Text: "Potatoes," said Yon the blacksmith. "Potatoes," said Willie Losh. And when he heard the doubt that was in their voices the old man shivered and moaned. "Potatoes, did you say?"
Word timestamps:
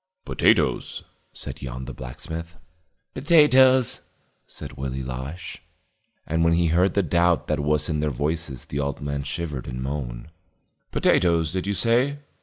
"Potatoes," 0.25 1.03
said 1.31 1.61
Yon 1.61 1.85
the 1.85 1.93
blacksmith. 1.93 2.57
"Potatoes," 3.13 4.01
said 4.47 4.73
Willie 4.73 5.03
Losh. 5.03 5.61
And 6.25 6.43
when 6.43 6.53
he 6.53 6.69
heard 6.69 6.95
the 6.95 7.03
doubt 7.03 7.45
that 7.45 7.59
was 7.59 7.87
in 7.87 7.99
their 7.99 8.09
voices 8.09 8.65
the 8.65 8.79
old 8.79 8.99
man 8.99 9.21
shivered 9.21 9.67
and 9.67 9.79
moaned. 9.79 10.29
"Potatoes, 10.89 11.53
did 11.53 11.67
you 11.67 11.75
say?" 11.75 12.17